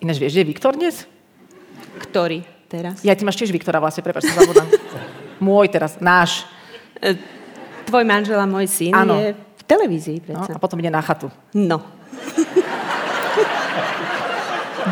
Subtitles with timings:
[0.00, 1.04] Ináč vieš, že je Viktor dnes?
[2.00, 3.04] Ktorý teraz?
[3.04, 4.66] Ja, ty máš tiež Viktora vlastne, prepáč, sa zabudám.
[5.40, 6.44] Môj teraz, náš.
[6.96, 7.16] E,
[7.84, 9.16] tvoj manžel a môj syn Áno.
[9.16, 10.52] je v televízii, No, predsa.
[10.52, 11.28] a potom ide na chatu.
[11.52, 11.80] No.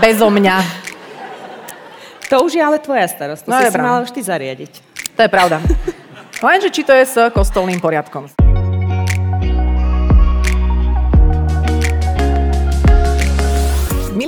[0.00, 0.56] Bezo mňa.
[2.28, 3.44] To už je ale tvoja starosť.
[3.44, 4.72] To No, si je si mala už ty zariadiť.
[5.16, 5.60] To je pravda.
[6.44, 8.47] Lenže či to je s kostolným poriadkom.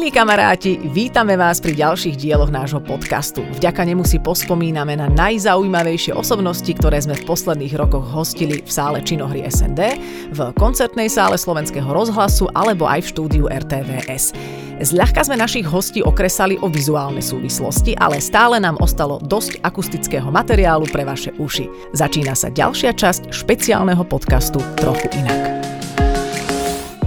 [0.01, 3.45] Milí kamaráti, vítame vás pri ďalších dieloch nášho podcastu.
[3.61, 9.05] Vďaka nemu si pospomíname na najzaujímavejšie osobnosti, ktoré sme v posledných rokoch hostili v sále
[9.05, 10.01] Činohry SND,
[10.33, 14.33] v koncertnej sále Slovenského rozhlasu alebo aj v štúdiu RTVS.
[14.81, 20.89] Zľahka sme našich hostí okresali o vizuálne súvislosti, ale stále nám ostalo dosť akustického materiálu
[20.89, 21.93] pre vaše uši.
[21.93, 25.70] Začína sa ďalšia časť špeciálneho podcastu Trochu inak.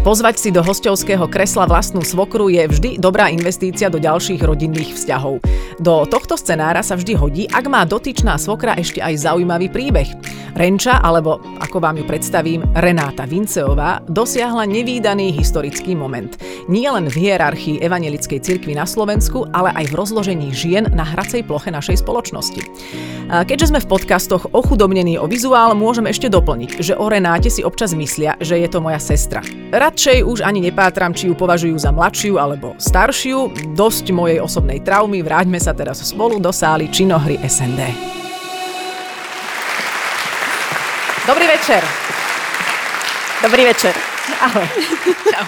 [0.03, 5.39] Pozvať si do hostovského kresla vlastnú svokru je vždy dobrá investícia do ďalších rodinných vzťahov.
[5.79, 10.11] Do tohto scenára sa vždy hodí, ak má dotyčná svokra ešte aj zaujímavý príbeh.
[10.59, 16.35] Renča, alebo ako vám ju predstavím, Renáta Vinceová, dosiahla nevýdaný historický moment.
[16.67, 21.47] Nie len v hierarchii Evangelickej cirkvi na Slovensku, ale aj v rozložení žien na hracej
[21.47, 22.61] ploche našej spoločnosti.
[23.33, 27.97] Keďže sme v podcastoch ochudobnení o vizuál, môžem ešte doplniť, že o Renáte si občas
[27.97, 29.41] myslia, že je to moja sestra.
[29.93, 33.53] Radšej už ani nepátram, či ju považujú za mladšiu alebo staršiu.
[33.77, 37.93] Dosť mojej osobnej traumy, vráťme sa teraz spolu do sály Činohry SND.
[41.29, 41.85] Dobrý večer.
[43.45, 43.93] Dobrý večer.
[44.41, 44.65] Ahoj.
[45.29, 45.45] Čau.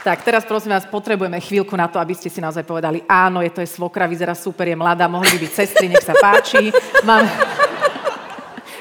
[0.00, 3.52] Tak, teraz prosím vás, potrebujeme chvíľku na to, aby ste si naozaj povedali, áno, je
[3.52, 6.72] to je svokra, vyzerá super, je mladá, mohli by byť sestry, nech sa páči.
[7.04, 7.28] Máme,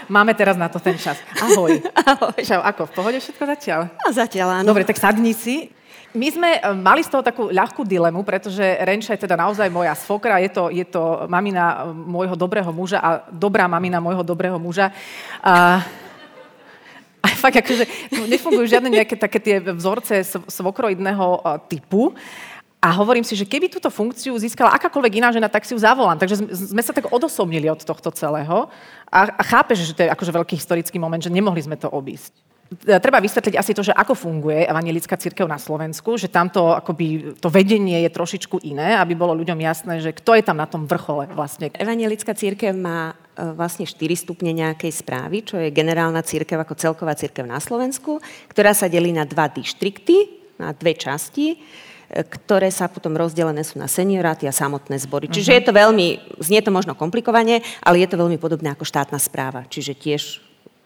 [0.10, 1.18] máme teraz na to ten čas.
[1.42, 1.82] Ahoj.
[2.12, 2.40] Ahoj.
[2.42, 3.82] Čau, ako, v pohode všetko zatiaľ?
[4.04, 4.68] A zatiaľ áno.
[4.72, 5.70] Dobre, tak sadni si.
[6.16, 9.92] My sme e, mali z toho takú ľahkú dilemu, pretože Renča je teda naozaj moja
[10.00, 14.56] svokra, je to, je to mamina e, môjho dobrého muža a dobrá mamina môjho dobrého
[14.56, 14.96] muža.
[15.44, 15.84] A,
[17.20, 17.84] a fakt, akože
[18.32, 22.16] nefungujú žiadne nejaké také tie vzorce sv- svokroidného e, typu.
[22.86, 26.22] A hovorím si, že keby túto funkciu získala akákoľvek iná žena, tak si ju zavolám.
[26.22, 28.70] Takže sme- sa tak odosobnili od tohto celého.
[29.10, 32.30] A, a chápeš, že to je akože veľký historický moment, že nemohli sme to obísť.
[32.86, 37.34] E, Treba vysvetliť asi to, že ako funguje evangelická církev na Slovensku, že tamto akoby
[37.42, 40.86] to vedenie je trošičku iné, aby bolo ľuďom jasné, že kto je tam na tom
[40.86, 41.74] vrchole vlastne.
[41.74, 47.18] Evangelická církev má e, vlastne 4 stupne nejakej správy, čo je generálna církev ako celková
[47.18, 48.22] církev na Slovensku,
[48.54, 51.58] ktorá sa delí na dva dištrikty, na dve časti,
[52.24, 55.28] ktoré sa potom rozdelené sú na senioráty a samotné zbory.
[55.28, 59.20] Čiže je to veľmi, znie to možno komplikovane, ale je to veľmi podobné ako štátna
[59.20, 59.68] správa.
[59.68, 60.24] Čiže tiež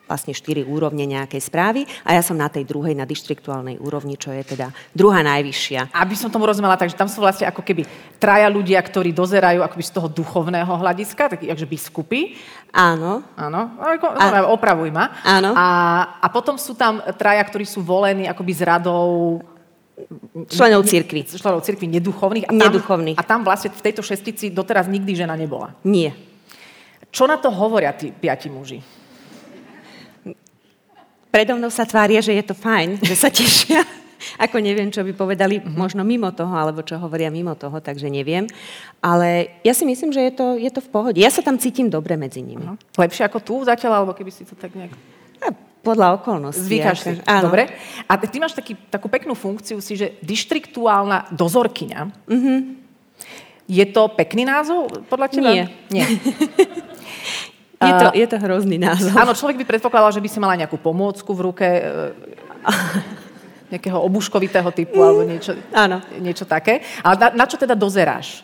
[0.09, 4.33] vlastne štyri úrovne nejakej správy a ja som na tej druhej, na dištriktuálnej úrovni, čo
[4.33, 5.93] je teda druhá najvyššia.
[5.93, 7.85] Aby som tomu rozumela, takže tam sú vlastne ako keby
[8.17, 12.33] traja ľudia, ktorí dozerajú akoby z toho duchovného hľadiska, takí akože biskupy.
[12.73, 15.13] Áno, Áno, ako, no, opravuj ma.
[15.21, 15.53] Áno.
[15.53, 15.67] A,
[16.17, 19.41] a potom sú tam traja, ktorí sú volení akoby z radou
[20.49, 21.25] členov církvy.
[21.27, 22.45] členov cirkvi neduchovných.
[22.47, 23.17] A tam, Neduchovných.
[23.19, 25.75] A tam vlastne v tejto šestici doteraz nikdy žena nebola.
[25.83, 26.15] Nie.
[27.09, 28.79] Čo na to hovoria tí piati muži?
[31.29, 33.85] Predo mnou sa tvária, že je to fajn, že sa tešia.
[34.35, 38.51] Ako neviem, čo by povedali možno mimo toho, alebo čo hovoria mimo toho, takže neviem.
[38.99, 41.17] Ale ja si myslím, že je to, je to v pohode.
[41.23, 42.59] Ja sa tam cítim dobre medzi nimi.
[42.59, 42.75] No.
[42.99, 44.91] Lepšie ako tu zatiaľ, alebo keby si to tak nejak...
[45.39, 46.67] A podľa okolností.
[46.67, 47.11] Zvykáš si.
[47.23, 47.49] Áno.
[47.49, 47.71] Dobre.
[48.05, 52.01] A ty máš taký, takú peknú funkciu si, že dištriktuálna dozorkyňa.
[52.27, 52.59] Mm-hmm.
[53.69, 55.51] Je to pekný názov podľa teba?
[55.53, 55.65] Nie.
[55.93, 56.05] Nie.
[57.79, 59.15] Je to, je to hrozný názov.
[59.15, 61.87] Áno, človek by predpokladal, že by si mala nejakú pomôcku v ruke, e,
[63.71, 66.03] nejakého obuškovitého typu alebo niečo, Áno.
[66.19, 66.83] niečo také.
[66.99, 68.43] Ale na, na čo teda dozeráš?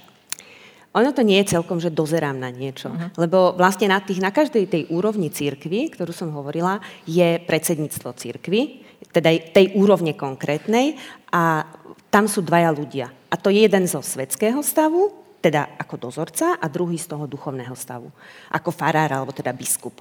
[0.96, 2.88] Ono to nie je celkom, že dozerám na niečo.
[2.88, 3.12] Uh-huh.
[3.20, 8.88] Lebo vlastne na, tých, na každej tej úrovni církvy, ktorú som hovorila, je predsedníctvo církvy,
[9.12, 10.96] teda tej úrovne konkrétnej
[11.36, 11.68] a
[12.08, 13.12] tam sú dvaja ľudia.
[13.28, 15.12] A to je jeden zo svetského stavu,
[15.44, 18.08] teda ako dozorca a druhý z toho duchovného stavu,
[18.56, 20.00] ako farár alebo teda biskup.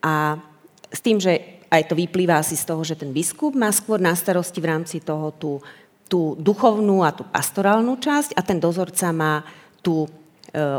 [0.00, 0.40] A
[0.88, 4.16] s tým, že aj to vyplýva asi z toho, že ten biskup má skôr na
[4.16, 5.62] starosti v rámci toho tú,
[6.10, 9.46] tú duchovnú a tú pastorálnu časť a ten dozorca má
[9.78, 10.10] tú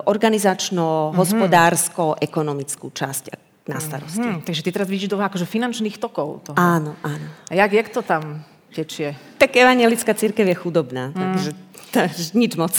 [0.06, 3.23] organizačno-hospodársko-ekonomickú časť
[3.69, 4.25] na starosti.
[4.25, 6.41] Hm, takže ty teraz vidíš do akože finančných tokov.
[6.50, 6.57] Toho.
[6.57, 7.27] Áno, áno.
[7.47, 9.13] A jak, jak to tam tečie?
[9.38, 11.51] Tak evangelická církev je chudobná, takže,
[11.94, 12.73] takže nič moc.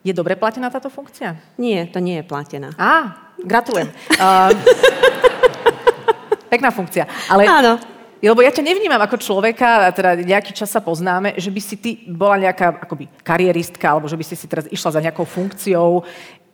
[0.00, 1.36] Je dobre platená táto funkcia?
[1.60, 2.72] Nie, to nie je platená.
[2.80, 3.92] Á, gratulujem.
[4.16, 4.48] Uh,
[6.52, 7.04] pekná funkcia.
[7.28, 7.76] Ale Áno.
[8.20, 11.76] Lebo ja ťa nevnímam ako človeka, a teda nejaký čas sa poznáme, že by si
[11.80, 16.04] ty bola nejaká akoby karieristka, alebo že by si si teraz išla za nejakou funkciou.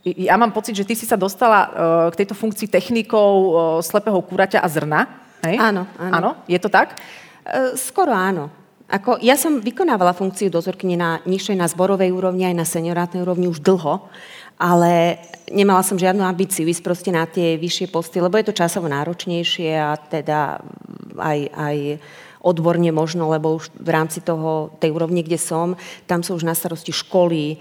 [0.06, 1.70] Ja mám pocit, že ty si sa dostala uh,
[2.14, 3.50] k tejto funkcii technikou uh,
[3.82, 5.00] slepého kuraťa a zrna.
[5.42, 5.58] Hej?
[5.58, 6.14] Áno, áno.
[6.14, 6.30] Áno?
[6.46, 6.94] Je to tak?
[7.42, 8.46] Uh, skoro áno.
[8.86, 13.50] Ako, ja som vykonávala funkciu dozorkyne na nižšej, na zborovej úrovni, aj na seniorátnej úrovni
[13.50, 14.06] už dlho
[14.56, 15.20] ale
[15.52, 19.70] nemala som žiadnu ambíciu ísť proste na tie vyššie posty, lebo je to časovo náročnejšie
[19.76, 20.64] a teda
[21.18, 21.76] aj, aj
[22.46, 25.74] odborne možno, lebo už v rámci toho, tej úrovni, kde som,
[26.06, 27.56] tam sú už na starosti školy, e,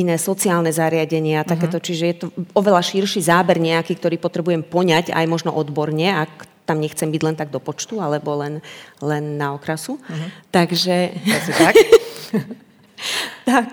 [0.00, 1.52] iné sociálne zariadenia, uh-huh.
[1.52, 2.26] takéto, čiže je to
[2.56, 7.36] oveľa širší záber nejaký, ktorý potrebujem poňať aj možno odborne, ak tam nechcem byť len
[7.36, 8.64] tak do počtu, alebo len,
[9.04, 10.00] len na okrasu.
[10.00, 10.28] Uh-huh.
[10.50, 11.12] Takže...
[11.60, 11.74] tak.
[13.52, 13.70] tak,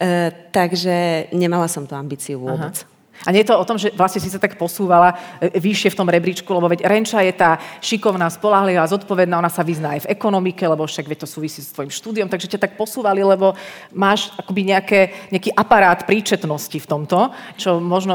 [0.00, 2.72] e, takže nemala som tú ambíciu vôbec.
[2.72, 2.95] Aha.
[3.24, 5.98] A nie je to o tom, že vlastne si sa tak posúvala e, vyššie v
[5.98, 10.10] tom rebríčku, lebo veď Renča je tá šikovná, spolahlivá, zodpovedná, ona sa vyzná aj v
[10.12, 13.56] ekonomike, lebo však veď to súvisí s tvojim štúdiom, takže ťa tak posúvali, lebo
[13.96, 15.00] máš akoby nejaké,
[15.32, 18.14] nejaký aparát príčetnosti v tomto, čo možno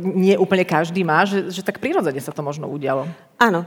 [0.00, 3.04] nie úplne každý má, že, že tak prirodzene sa to možno udialo.
[3.38, 3.66] Áno,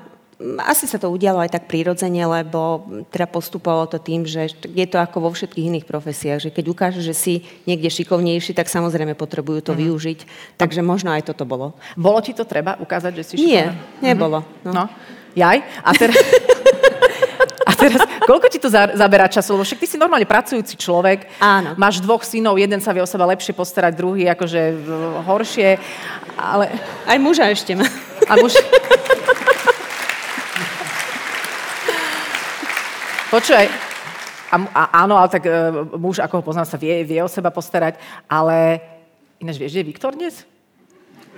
[0.66, 4.98] asi sa to udialo aj tak prirodzene, lebo teda postupovalo to tým, že je to
[4.98, 7.34] ako vo všetkých iných profesiách, že keď ukáže, že si
[7.70, 9.80] niekde šikovnejší, tak samozrejme potrebujú to mm.
[9.86, 10.20] využiť.
[10.58, 11.78] Takže možno aj toto bolo.
[11.94, 13.74] Bolo ti to treba ukázať, že si šikovná?
[14.02, 14.42] Nie, nebolo.
[14.42, 14.66] Mm-hmm.
[14.66, 14.72] No.
[14.74, 14.86] no.
[15.38, 15.58] Jaj?
[15.86, 16.18] A teraz...
[17.62, 19.54] A teraz, koľko ti to zaberá času?
[19.54, 21.30] Lebo však ty si normálne pracujúci človek.
[21.38, 21.78] Áno.
[21.78, 24.62] Máš dvoch synov, jeden sa vie o seba lepšie postarať, druhý akože
[25.24, 25.78] horšie.
[26.36, 26.74] Ale...
[27.06, 27.86] Aj muža ešte má.
[28.28, 28.58] A muž...
[33.32, 33.64] Počúvaj,
[34.52, 37.48] a, a, áno, ale tak uh, muž, ako ho poznám, sa vie, vie o seba
[37.48, 37.96] postarať,
[38.28, 38.84] ale
[39.40, 40.44] ináč vieš, že je Viktor dnes?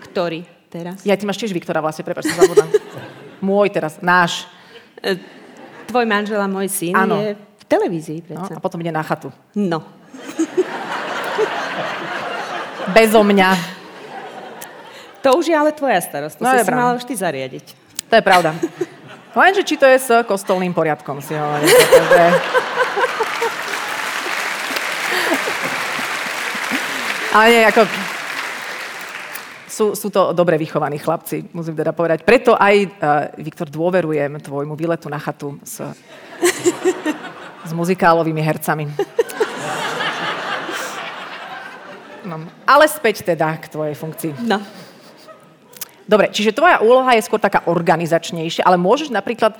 [0.09, 0.41] Ktorý
[0.73, 1.05] teraz?
[1.05, 2.65] Ja, ty máš tiež Viktora vlastne, prepáč, sa zabudám.
[3.45, 4.49] Môj teraz, náš.
[5.05, 5.21] E,
[5.85, 7.21] tvoj manžel a môj syn áno.
[7.21, 8.25] je v televízii.
[8.33, 9.29] No, a potom ide na chatu.
[9.53, 9.85] No.
[12.97, 13.53] Bezo mňa.
[15.21, 16.41] To už je ale tvoja starosť.
[16.41, 17.65] To no, si mala už ty zariadiť.
[18.09, 18.57] To je pravda.
[19.33, 21.69] Lenže či to je s kostolným poriadkom, si hovorím.
[21.73, 22.23] Takže...
[27.33, 27.81] Ale nie, ako...
[29.73, 32.21] Sú, sú to dobre vychovaní chlapci, musím teda povedať.
[32.21, 35.81] Preto aj, uh, Viktor, dôverujem tvojmu výletu na chatu s,
[37.65, 38.85] s muzikálovými hercami.
[42.23, 44.45] No, ale späť teda k tvojej funkcii.
[44.45, 44.61] No.
[46.03, 49.55] Dobre, čiže tvoja úloha je skôr taká organizačnejšia, ale môžeš napríklad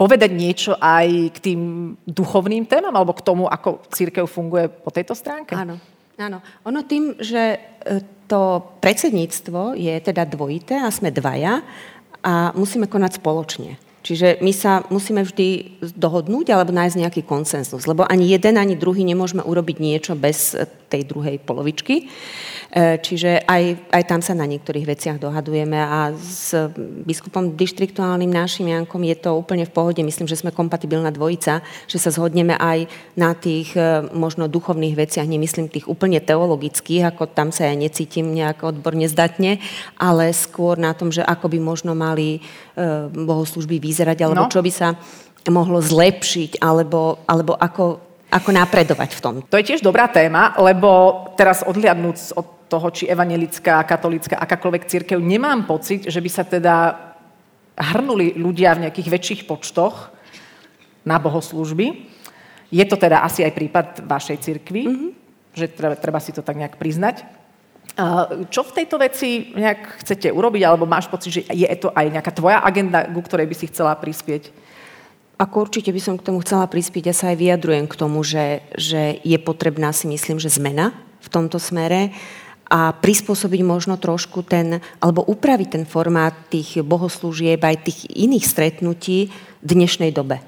[0.00, 1.60] povedať niečo aj k tým
[2.08, 5.52] duchovným témam alebo k tomu, ako církev funguje po tejto stránke?
[5.52, 5.76] Áno.
[6.16, 6.40] Áno.
[6.64, 11.60] Ono tým, že e, to predsedníctvo je teda dvojité a sme dvaja
[12.24, 13.76] a musíme konať spoločne.
[14.06, 19.02] Čiže my sa musíme vždy dohodnúť alebo nájsť nejaký konsenzus, lebo ani jeden, ani druhý
[19.02, 20.54] nemôžeme urobiť niečo bez
[20.86, 22.06] tej druhej polovičky.
[22.70, 26.54] E, čiže aj, aj tam sa na niektorých veciach dohadujeme a s
[27.06, 30.00] biskupom dištriktuálnym našim Jankom je to úplne v pohode.
[30.02, 35.26] Myslím, že sme kompatibilná dvojica, že sa zhodneme aj na tých e, možno duchovných veciach,
[35.26, 39.58] nemyslím tých úplne teologických, ako tam sa ja necítim nejak odborne zdatne,
[39.98, 42.40] ale skôr na tom, že ako by možno mali e,
[43.10, 44.52] bohoslužby vyzerať, alebo no.
[44.52, 44.98] čo by sa
[45.50, 49.34] mohlo zlepšiť, alebo, alebo ako, ako napredovať v tom.
[49.46, 55.22] To je tiež dobrá téma, lebo teraz odliadnúc od toho, či evangelická, katolická, akákoľvek církev,
[55.22, 56.98] nemám pocit, že by sa teda
[57.78, 60.10] hrnuli ľudia v nejakých väčších počtoch
[61.06, 62.10] na bohoslužby.
[62.74, 65.10] Je to teda asi aj prípad vašej cirkvi, mm-hmm.
[65.54, 67.22] že treba, treba si to tak nejak priznať.
[68.50, 72.34] Čo v tejto veci nejak chcete urobiť, alebo máš pocit, že je to aj nejaká
[72.34, 74.50] tvoja agenda, ku ktorej by si chcela prispieť?
[75.36, 78.64] Ako určite by som k tomu chcela prispieť, ja sa aj vyjadrujem k tomu, že,
[78.72, 82.16] že je potrebná si myslím, že zmena v tomto smere
[82.66, 89.28] a prispôsobiť možno trošku ten, alebo upraviť ten formát tých bohoslúžieb aj tých iných stretnutí
[89.60, 90.40] v dnešnej dobe.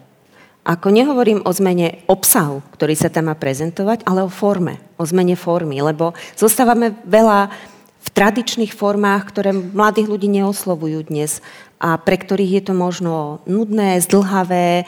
[0.65, 5.37] Ako nehovorím o zmene obsahu, ktorý sa tam má prezentovať, ale o forme, o zmene
[5.37, 7.53] formy, lebo zostávame veľa
[7.99, 11.45] v tradičných formách, ktoré mladých ľudí neoslovujú dnes
[11.79, 14.87] a pre ktorých je to možno nudné, zdlhavé,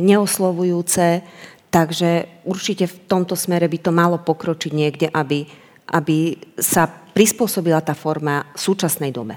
[0.00, 1.20] neoslovujúce.
[1.68, 5.44] Takže určite v tomto smere by to malo pokročiť niekde, aby
[5.92, 9.36] aby sa prispôsobila tá forma súčasnej dobe.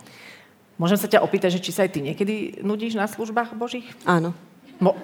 [0.80, 3.84] Môžem sa ťa opýtať, že či sa aj ty niekedy nudíš na službách Božích?
[4.06, 4.32] Áno.
[4.78, 4.96] Mo-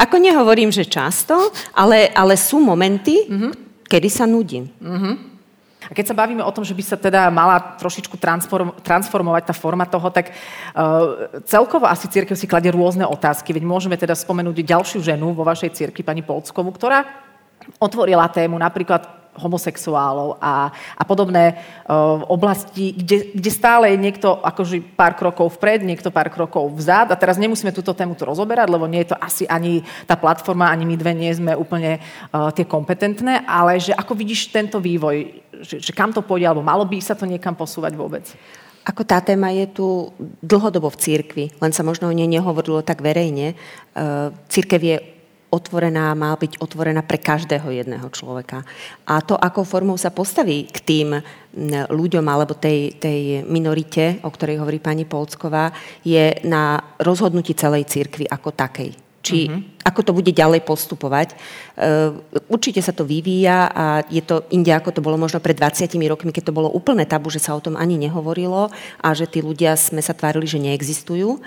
[0.00, 3.52] Ako nehovorím, že často, ale, ale sú momenty, mm-hmm.
[3.84, 4.72] kedy sa nudím.
[4.80, 5.14] Mm-hmm.
[5.90, 9.54] A keď sa bavíme o tom, že by sa teda mala trošičku transform, transformovať tá
[9.54, 13.50] forma toho, tak uh, celkovo asi církev si kladie rôzne otázky.
[13.50, 17.02] Veď môžeme teda spomenúť ďalšiu ženu vo vašej církvi, pani Polckovú, ktorá
[17.82, 24.82] otvorila tému napríklad homosexuálov a, a podobné uh, oblasti, kde, kde stále je niekto akože
[24.98, 27.14] pár krokov vpred, niekto pár krokov vzad.
[27.14, 30.68] A teraz nemusíme túto tému tu rozoberať, lebo nie je to asi ani tá platforma,
[30.68, 35.49] ani my dve nie sme úplne uh, tie kompetentné, ale že ako vidíš tento vývoj,
[35.62, 38.24] že, že kam to pôjde, alebo malo by sa to niekam posúvať vôbec?
[38.80, 39.86] Ako tá téma je tu
[40.40, 43.52] dlhodobo v církvi, len sa možno o nej nehovorilo tak verejne.
[44.48, 44.96] Církev je
[45.52, 48.64] otvorená, má byť otvorená pre každého jedného človeka.
[49.04, 51.08] A to, akou formou sa postaví k tým
[51.90, 55.74] ľuďom alebo tej, tej minorite, o ktorej hovorí pani Polsková,
[56.06, 59.84] je na rozhodnutí celej církvy ako takej či uh-huh.
[59.84, 61.36] ako to bude ďalej postupovať.
[61.76, 65.92] Uh, určite sa to vyvíja a je to inde, ako to bolo možno pred 20
[66.08, 69.44] rokmi, keď to bolo úplne tabu, že sa o tom ani nehovorilo a že tí
[69.44, 71.40] ľudia sme sa tvárili, že neexistujú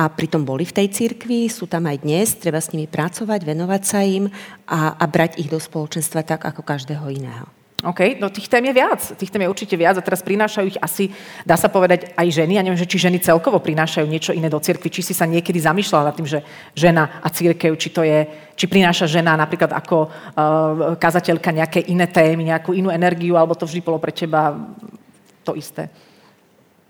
[0.00, 3.82] a pritom boli v tej cirkvi, sú tam aj dnes, treba s nimi pracovať, venovať
[3.84, 4.32] sa im
[4.68, 7.57] a, a brať ich do spoločenstva tak, ako každého iného.
[7.78, 8.98] OK, no tých tém je viac.
[9.14, 11.14] Tých tém je určite viac a teraz prinášajú ich asi,
[11.46, 12.58] dá sa povedať, aj ženy.
[12.58, 15.62] Ja neviem, že či ženy celkovo prinášajú niečo iné do cirkvi, či si sa niekedy
[15.62, 16.42] zamýšľala nad tým, že
[16.74, 18.26] žena a církev, či to je,
[18.58, 20.10] či prináša žena napríklad ako uh,
[20.98, 24.58] kazateľka nejaké iné témy, nejakú inú energiu, alebo to vždy bolo pre teba
[25.46, 25.86] to isté.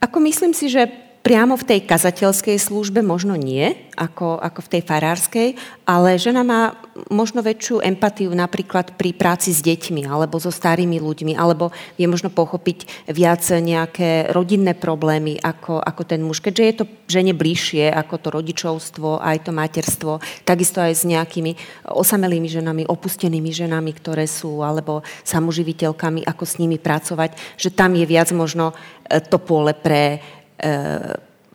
[0.00, 0.88] Ako myslím si, že
[1.28, 5.48] priamo v tej kazateľskej službe možno nie, ako, ako v tej farárskej,
[5.84, 6.72] ale žena má
[7.12, 11.68] možno väčšiu empatiu napríklad pri práci s deťmi alebo so starými ľuďmi, alebo
[12.00, 16.40] vie možno pochopiť viac nejaké rodinné problémy ako, ako ten muž.
[16.40, 21.52] Keďže je to žene bližšie ako to rodičovstvo, aj to materstvo, takisto aj s nejakými
[21.92, 28.08] osamelými ženami, opustenými ženami, ktoré sú, alebo samoživiteľkami, ako s nimi pracovať, že tam je
[28.08, 28.72] viac možno
[29.04, 30.24] e, to pole pre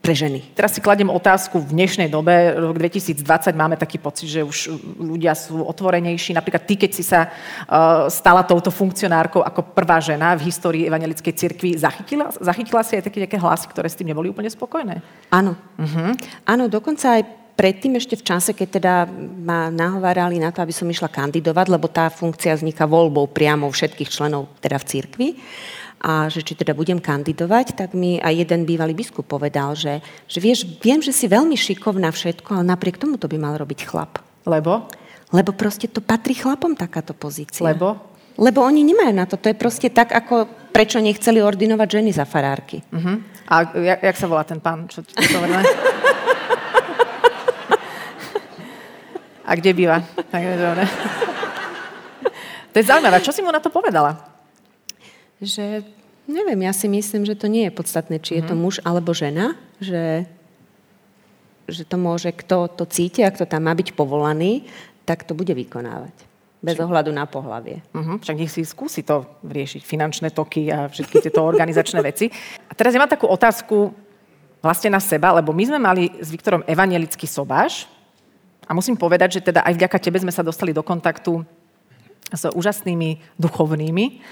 [0.04, 0.44] pre ženy.
[0.52, 3.24] Teraz si kladiem otázku, v dnešnej dobe, rok 2020,
[3.56, 6.36] máme taký pocit, že už ľudia sú otvorenejší.
[6.36, 11.34] Napríklad ty, keď si sa uh, stala touto funkcionárkou ako prvá žena v histórii evangelickej
[11.40, 15.00] cirkvi, zachytila, zachytila si aj také nejaké hlasy, ktoré s tým neboli úplne spokojné?
[15.32, 15.56] Áno.
[15.80, 16.12] Uh-huh.
[16.44, 17.24] Áno, dokonca aj
[17.56, 18.94] predtým ešte v čase, keď teda
[19.40, 24.12] ma nahovárali na to, aby som išla kandidovať, lebo tá funkcia vzniká voľbou priamo všetkých
[24.12, 25.30] členov teda v cirkvi
[26.04, 30.44] a že či teda budem kandidovať, tak mi aj jeden bývalý biskup povedal, že, že
[30.44, 34.20] vieš, viem, že si veľmi šikovná všetko, ale napriek tomu to by mal robiť chlap.
[34.44, 34.84] Lebo?
[35.32, 37.64] Lebo proste to patrí chlapom takáto pozícia.
[37.64, 37.96] Lebo?
[38.36, 39.40] Lebo oni nemajú na to.
[39.40, 40.46] To je proste tak, ako
[40.76, 42.84] prečo nechceli ordinovať ženy za farárky.
[42.92, 43.24] Uh-huh.
[43.48, 44.90] A jak, jak sa volá ten pán?
[44.92, 45.38] Čo, čo to
[49.44, 50.02] A kde býva?
[52.74, 53.22] To je zaujímavé.
[53.22, 54.33] Čo si mu na to povedala?
[55.44, 55.84] Že
[56.28, 58.62] neviem, ja si myslím, že to nie je podstatné, či je to mhm.
[58.64, 60.26] muž alebo žena, že,
[61.68, 64.68] že to môže, kto to cíti a kto tam má byť povolaný,
[65.04, 66.16] tak to bude vykonávať.
[66.64, 67.84] Bez ohľadu na pohlavie.
[67.92, 68.24] Uh-huh.
[68.24, 72.32] Však nech si skúsi to riešiť, finančné toky a všetky tieto organizačné veci.
[72.32, 73.92] A teraz ja mám takú otázku
[74.64, 77.84] vlastne na seba, lebo my sme mali s Viktorom evangelický sobáš
[78.64, 81.44] a musím povedať, že teda aj vďaka tebe sme sa dostali do kontaktu
[82.32, 84.24] s úžasnými duchovnými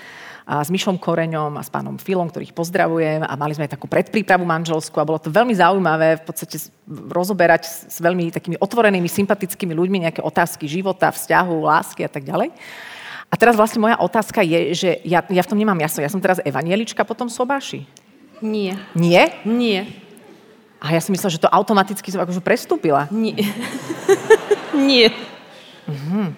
[0.45, 3.86] a s Myšom Koreňom a s pánom Filom, ktorých pozdravujem a mali sme aj takú
[3.86, 6.57] predprípravu manželskú a bolo to veľmi zaujímavé v podstate
[6.89, 12.50] rozoberať s veľmi takými otvorenými, sympatickými ľuďmi nejaké otázky života, vzťahu, lásky a tak ďalej.
[13.31, 16.03] A teraz vlastne moja otázka je, že ja, ja v tom nemám jasno.
[16.03, 17.88] Ja som teraz evanielička potom sobáši?
[18.43, 18.75] Nie.
[18.91, 19.39] Nie?
[19.48, 19.88] Nie.
[20.81, 23.05] A ja som myslela, že to automaticky som akože prestúpila.
[23.13, 23.38] Nie.
[24.89, 25.13] Nie.
[25.86, 26.33] Mhm.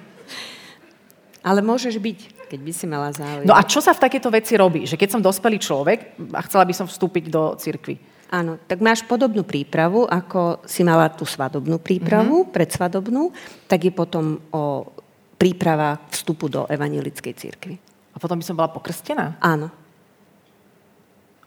[1.44, 2.20] Ale môžeš byť
[2.54, 3.50] keď by si mala záujem.
[3.50, 4.86] No a čo sa v takéto veci robí?
[4.86, 7.98] Že keď som dospelý človek a chcela by som vstúpiť do cirkvy.
[8.30, 12.54] Áno, tak máš podobnú prípravu, ako si mala tú svadobnú prípravu, mm-hmm.
[12.54, 13.34] predsvadobnú,
[13.66, 14.86] tak je potom o
[15.34, 17.74] príprava vstupu do evangelickej cirkvi.
[18.14, 19.34] A potom by som bola pokrstená?
[19.42, 19.74] Áno.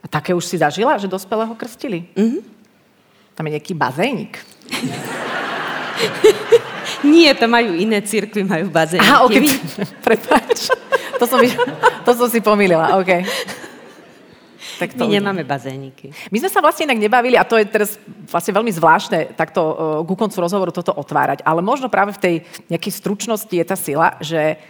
[0.03, 2.11] A také už si zažila, že dospelého krstili?
[2.19, 2.43] Mm-hmm.
[3.39, 4.43] Tam je nejaký bazénik.
[7.07, 9.07] Nie, to majú iné cirkvy, majú bazénik.
[9.07, 9.37] Aha, ok,
[10.07, 10.46] prepáč.
[11.17, 11.41] To som,
[12.07, 13.25] to som si pomýlila, OK.
[14.77, 16.13] Tak to My nemáme bazéniky.
[16.29, 17.97] My sme sa vlastne inak nebavili, a to je teraz
[18.29, 22.35] vlastne veľmi zvláštne takto uh, ku koncu rozhovoru toto otvárať, ale možno práve v tej
[22.69, 24.61] nejakej stručnosti je tá sila, že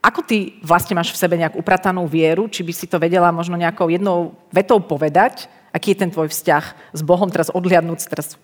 [0.00, 3.58] ako ty vlastne máš v sebe nejak upratanú vieru, či by si to vedela možno
[3.58, 8.38] nejakou jednou vetou povedať, aký je ten tvoj vzťah s Bohom, teraz odhliadnúť, teraz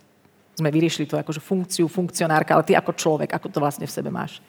[0.57, 4.13] sme vyriešili to akože funkciu, funkcionárka, ale ty ako človek, ako to vlastne v sebe
[4.13, 4.41] máš?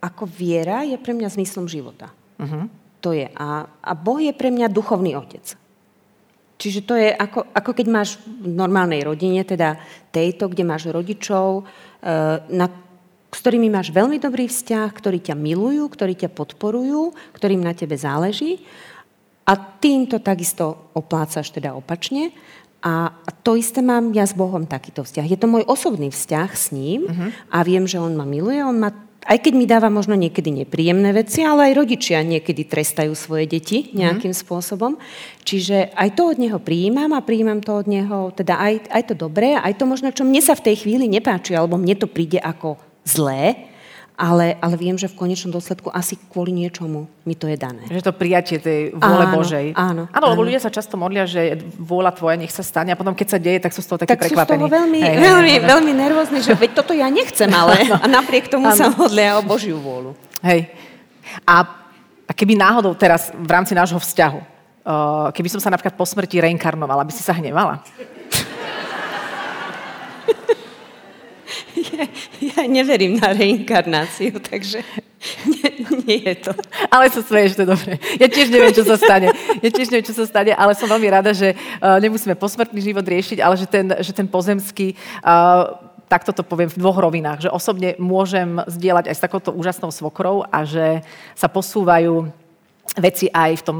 [0.00, 2.12] Ako viera je pre mňa zmyslom života.
[2.36, 2.68] Uh-huh.
[3.00, 3.28] To je.
[3.32, 5.56] A, a Boh je pre mňa duchovný otec.
[6.56, 9.76] Čiže to je ako, ako keď máš v normálnej rodine, teda
[10.08, 11.68] tejto, kde máš rodičov,
[12.00, 12.10] e,
[12.48, 12.66] na,
[13.28, 18.00] s ktorými máš veľmi dobrý vzťah, ktorí ťa milujú, ktorí ťa podporujú, ktorým na tebe
[18.00, 18.64] záleží.
[19.44, 22.32] A tým to takisto oplácaš teda opačne.
[22.80, 23.12] A
[23.44, 25.26] to isté mám ja s Bohom takýto vzťah.
[25.28, 27.30] Je to môj osobný vzťah s ním uh-huh.
[27.52, 28.90] a viem, že on ma miluje, on ma
[29.26, 33.90] aj keď mi dáva možno niekedy nepríjemné veci, ale aj rodičia niekedy trestajú svoje deti
[33.92, 34.40] nejakým mm.
[34.46, 34.96] spôsobom.
[35.42, 39.14] Čiže aj to od neho prijímam a prijímam to od neho, teda aj, aj to
[39.18, 42.38] dobré, aj to možno, čo mne sa v tej chvíli nepáči, alebo mne to príde
[42.38, 43.70] ako zlé,
[44.16, 47.84] ale, ale viem, že v konečnom dôsledku asi kvôli niečomu mi to je dané.
[47.84, 49.76] Že to prijatie tej vôle áno, Božej.
[49.76, 53.12] Áno, áno, lebo ľudia sa často modlia, že vôľa tvoja nech sa stane a potom
[53.12, 54.56] keď sa deje, tak sú z toho takí tak prekvapení.
[54.56, 57.52] Tak sú z toho veľmi, hej, veľmi, hej, veľmi nervózni, že veď toto ja nechcem,
[57.52, 58.80] ale a napriek tomu áno.
[58.80, 60.16] sa modlia o Božiu vôľu.
[60.40, 60.72] Hej.
[61.44, 61.68] A,
[62.24, 66.40] a keby náhodou teraz v rámci nášho vzťahu, uh, keby som sa napríklad po smrti
[66.40, 67.84] reinkarnovala, by si sa hnevala?
[71.96, 72.04] Ja,
[72.40, 74.80] ja neverím na reinkarnáciu, takže
[75.48, 75.68] nie,
[76.04, 76.52] nie je to.
[76.88, 77.92] Ale sa smeješ, to je dobre.
[78.20, 79.32] Ja tiež neviem, čo sa stane.
[79.60, 83.04] Ja tiež neviem, čo sa stane, ale som veľmi rada, že uh, nemusíme posmrtný život
[83.04, 87.54] riešiť, ale že ten, že ten pozemský uh, takto to poviem v dvoch rovinách, že
[87.54, 91.02] osobne môžem zdieľať aj s takouto úžasnou svokrou a že
[91.34, 92.30] sa posúvajú
[92.96, 93.78] veci aj v tom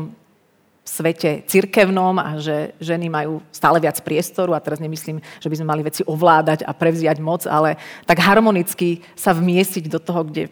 [0.86, 5.66] svete cirkevnom a že ženy majú stále viac priestoru a teraz nemyslím, že by sme
[5.66, 7.74] mali veci ovládať a prevziať moc, ale
[8.06, 10.46] tak harmonicky sa vmiesiť do toho, kde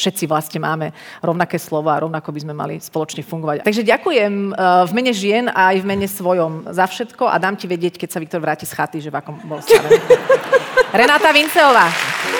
[0.00, 3.68] všetci vlastne máme rovnaké slova a rovnako by sme mali spoločne fungovať.
[3.68, 4.56] Takže ďakujem eh,
[4.88, 8.08] v mene žien a aj v mene svojom za všetko a dám ti vedieť, keď
[8.08, 10.00] sa Viktor vráti z chaty, že v akom bol stave.
[11.00, 12.39] Renáta Vinceová.